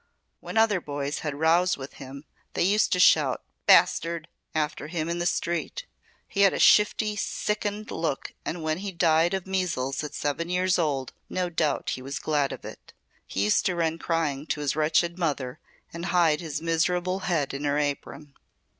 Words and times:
When 0.39 0.57
other 0.57 0.81
boys 0.81 1.19
had 1.19 1.35
rows 1.35 1.77
with 1.77 1.93
him 2.01 2.25
they 2.53 2.63
used 2.63 2.91
to 2.93 2.99
shout 2.99 3.43
'Bastard' 3.67 4.27
after 4.55 4.87
him 4.87 5.07
in 5.07 5.19
the 5.19 5.27
street. 5.27 5.85
He 6.27 6.41
had 6.41 6.53
a 6.53 6.59
shifty, 6.59 7.15
sickened 7.15 7.91
look 7.91 8.33
and 8.43 8.63
when 8.63 8.79
he 8.79 8.91
died 8.91 9.35
of 9.35 9.45
measles 9.45 10.03
at 10.03 10.15
seven 10.15 10.49
years 10.49 10.79
old 10.79 11.13
no 11.29 11.51
doubt 11.51 11.91
he 11.91 12.01
was 12.01 12.17
glad 12.17 12.51
of 12.51 12.65
it. 12.65 12.93
He 13.27 13.43
used 13.43 13.63
to 13.67 13.75
run 13.75 13.99
crying 13.99 14.47
to 14.47 14.61
his 14.61 14.75
wretched 14.75 15.19
mother 15.19 15.59
and 15.93 16.05
hide 16.07 16.41
his 16.41 16.63
miserable 16.63 17.19
head 17.19 17.53
in 17.53 17.63
her 17.65 17.77
apron." 17.77 18.33